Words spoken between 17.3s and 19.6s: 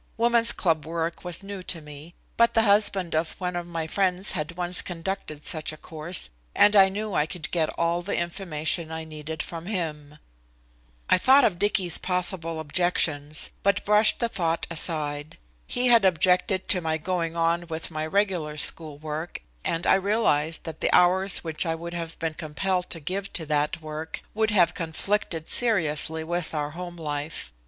on with my regular school work